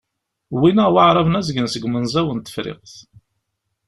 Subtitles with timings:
[0.53, 2.95] Wwin-aɣ Waεraben azgen seg umenẓaw n Tefriqt.